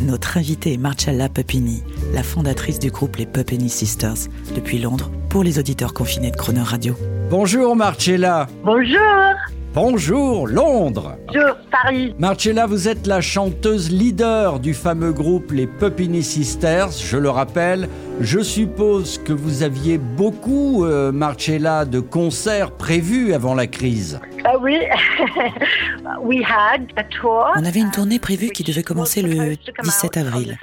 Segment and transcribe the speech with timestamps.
[0.00, 1.82] notre invitée est Marcella Pupini,
[2.12, 6.62] la fondatrice du groupe les Pupini Sisters, depuis Londres, pour les auditeurs confinés de Croner
[6.62, 6.96] Radio.
[7.30, 8.48] Bonjour Marcella.
[8.64, 9.34] Bonjour,
[9.72, 11.16] Bonjour Londres.
[11.28, 12.12] bonjour Paris.
[12.18, 16.90] Marcella, vous êtes la chanteuse leader du fameux groupe les Puppini Sisters.
[16.90, 17.88] Je le rappelle,
[18.20, 24.18] je suppose que vous aviez beaucoup, euh, Marcella, de concerts prévus avant la crise.
[24.44, 24.76] Ah oui,
[26.22, 27.46] we had a tour.
[27.54, 30.58] On avait une tournée prévue qui devait commencer le 17 avril.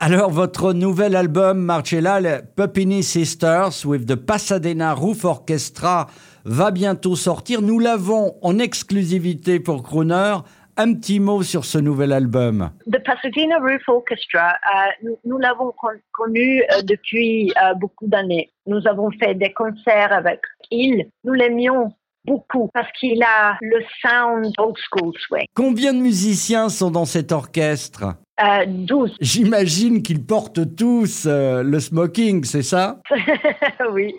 [0.00, 6.08] Alors, votre nouvel album, Marcella, les Puppini Sisters, with the Pasadena Roof Orchestra,
[6.44, 7.62] va bientôt sortir.
[7.62, 10.36] Nous l'avons en exclusivité pour Crooner.
[10.78, 12.70] Un petit mot sur ce nouvel album.
[12.90, 18.50] The Pasadena Roof Orchestra, euh, nous, nous l'avons con- connu euh, depuis euh, beaucoup d'années.
[18.66, 21.08] Nous avons fait des concerts avec il.
[21.24, 21.92] Nous l'aimions
[22.24, 25.46] beaucoup parce qu'il a le sound old school swing.
[25.54, 28.14] Combien de musiciens sont dans cet orchestre?
[28.42, 32.98] Euh, 12, J'imagine qu'ils portent tous euh, le smoking, c'est ça?
[33.92, 34.14] Oui.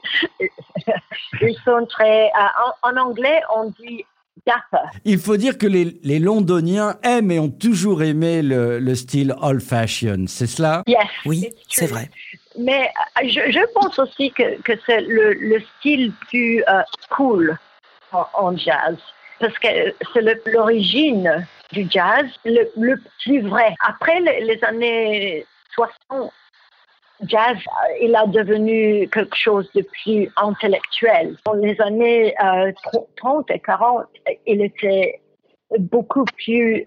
[1.41, 2.25] Ils sont très...
[2.27, 4.05] euh, en, en anglais, on dit
[4.45, 4.85] dapper.
[5.05, 9.35] Il faut dire que les, les Londoniens aiment et ont toujours aimé le, le style
[9.41, 10.83] old-fashioned, c'est cela?
[10.88, 10.99] Yes.
[11.25, 11.95] Oui, it's c'est true.
[11.95, 12.09] vrai.
[12.59, 12.83] Mais
[13.21, 17.57] euh, je, je pense aussi que, que c'est le, le style plus euh, cool
[18.14, 18.97] en, jazz.
[19.39, 19.67] Parce que
[20.14, 23.73] c'est l'origine du jazz, le, plus vrai.
[23.86, 26.31] Après les, années 60,
[27.28, 31.35] jazz, euh, il a devenu quelque chose de plus intellectuel.
[31.46, 32.72] Dans les années euh,
[33.18, 34.06] 30 et 40,
[34.46, 35.19] il était
[35.79, 36.85] beaucoup plus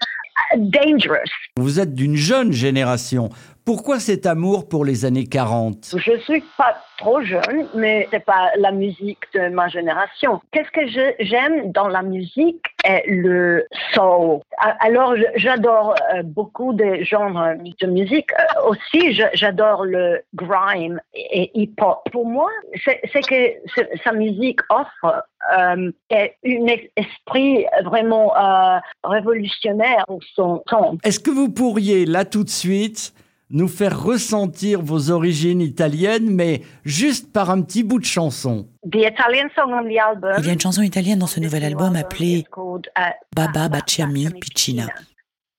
[0.56, 1.30] dangerous.
[1.56, 3.28] Vous êtes d'une jeune génération.
[3.64, 8.52] Pourquoi cet amour pour les années 40 Je suis pas trop jeune, mais c'est pas
[8.58, 10.40] la musique de ma génération.
[10.52, 10.86] Qu'est-ce que
[11.18, 14.40] j'aime dans la musique est le soul.
[14.58, 18.30] Alors j'adore euh, beaucoup de genres de musique.
[18.32, 22.08] Euh, aussi, j'adore le grime et hip-hop.
[22.12, 22.50] Pour moi,
[22.84, 30.96] c'est que sa musique offre euh, un es- esprit vraiment euh, révolutionnaire pour son temps.
[31.04, 33.12] Est-ce que vous pourriez, là tout de suite,
[33.50, 38.68] nous faire ressentir vos origines italiennes, mais juste par un petit bout de chanson?
[38.90, 40.34] The Italian song on the album.
[40.38, 43.00] Il y a une chanson italienne dans ce nouvel album appelée uh,
[43.34, 44.86] Baba Baciami Piccina.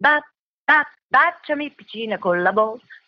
[0.02, 0.20] Ba-
[0.68, 2.52] ba- Baciami piccina con la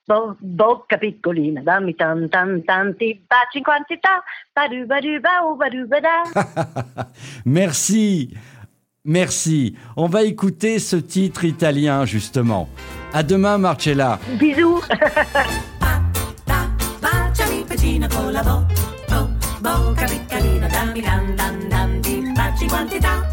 [0.09, 4.24] bo- bo- bocca piccolina, dammi tan tan tanti baci in quantità.
[7.46, 8.34] Merci,
[9.03, 9.75] merci.
[9.96, 12.68] On va écouter ce titre italien, justement.
[13.14, 14.19] À demain, Marcella.
[14.40, 14.81] Bisous.
[19.62, 21.02] Bocca piccolina, dammi
[22.34, 23.30] baci in quantità,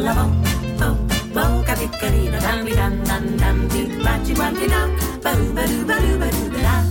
[0.00, 0.26] la bo,
[0.78, 0.96] bo,
[1.32, 4.88] bocca piccolina, dammi dan dan dan di baci quantità,
[5.22, 6.84] badu badu badu badu bada.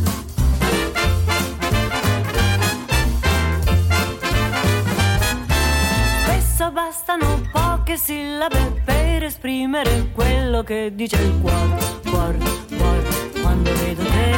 [6.23, 11.77] Spesso bastano poche sillabe per esprimere quello che dice il cuore,
[12.09, 12.37] cuore,
[12.77, 13.03] cuore,
[13.41, 14.29] quando vedo te.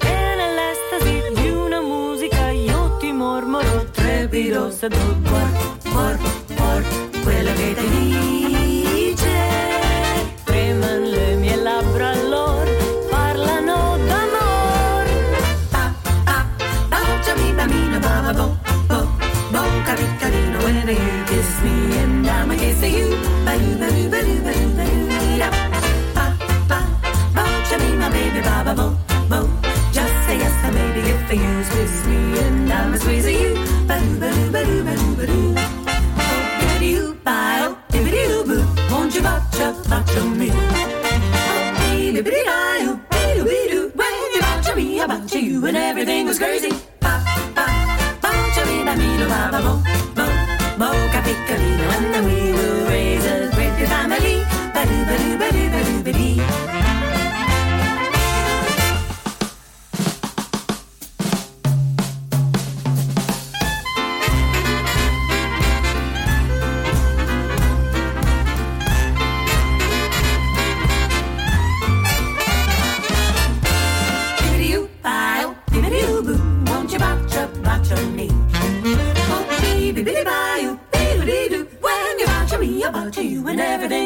[0.00, 5.50] E nell'estasi di una musica io ti mormoro trepido se do cuore,
[5.90, 6.18] cuore,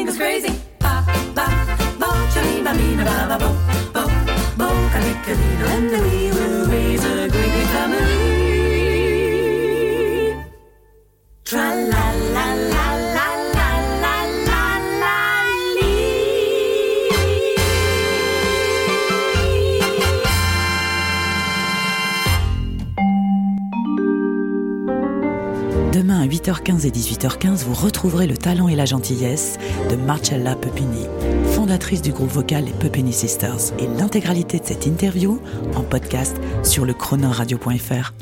[0.07, 0.53] goes crazy.
[0.79, 1.03] Ba,
[1.35, 1.45] ba,
[1.99, 3.49] bo, chali, ba, ba, ba, bo,
[3.95, 4.03] bo,
[4.59, 8.37] bo, calicalino, and we will raise a great family.
[11.43, 12.05] Tra la
[12.35, 12.96] la la
[25.93, 29.57] Demain à 8h15 et 18h15, vous retrouverez le talent et la gentillesse
[29.89, 31.05] de Marcella Pupini,
[31.53, 35.39] fondatrice du groupe vocal les Pupini Sisters, et l'intégralité de cette interview
[35.75, 38.13] en podcast sur le chronoradio.fr.